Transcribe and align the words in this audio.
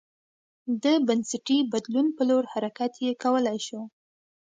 د 0.83 0.85
بنسټي 1.07 1.57
بدلون 1.71 2.07
په 2.17 2.21
لور 2.29 2.43
حرکت 2.53 2.93
یې 3.03 3.11
کولای 3.23 3.57
شو 3.67 3.81